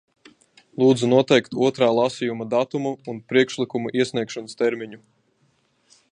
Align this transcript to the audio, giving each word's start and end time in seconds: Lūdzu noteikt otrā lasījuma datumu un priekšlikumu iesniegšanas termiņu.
Lūdzu 0.83 1.09
noteikt 1.09 1.57
otrā 1.67 1.89
lasījuma 1.97 2.47
datumu 2.53 2.93
un 3.13 3.21
priekšlikumu 3.33 3.93
iesniegšanas 4.01 4.59
termiņu. 4.63 5.01